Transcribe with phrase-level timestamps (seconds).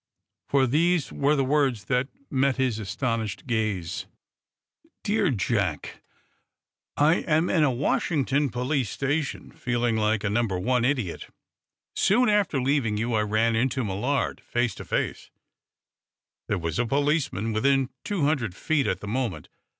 [0.49, 4.07] For these were the words that met his astounded gaze.
[5.03, 6.01] _"Dear Jack:
[6.97, 11.27] I am in a Washington police station, feeling like a number one idiot.
[11.95, 15.29] Soon after leaving you I ran into Millard, face to face,
[16.47, 19.49] There was a policeman within two hundred feet at the moment.